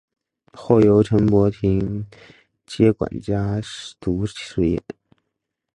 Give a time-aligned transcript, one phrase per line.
[0.53, 2.07] 后由陈柏廷
[2.65, 3.61] 接管家
[3.99, 4.81] 族事业。